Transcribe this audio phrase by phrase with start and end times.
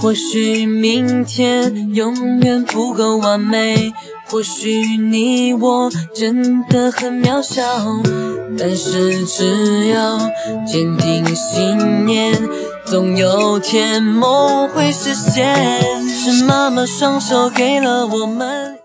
[0.00, 3.92] 或许明天永远不够完美
[4.26, 7.62] 或许你我真的很渺小
[8.58, 10.18] 但是只要
[10.66, 12.48] 坚定信念
[12.84, 16.04] 总有天梦会实现。
[16.24, 18.78] 是妈妈双手给了我们。